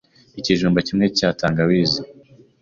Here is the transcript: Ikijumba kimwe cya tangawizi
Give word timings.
Ikijumba 0.39 0.79
kimwe 0.87 1.05
cya 1.17 1.29
tangawizi 1.39 2.01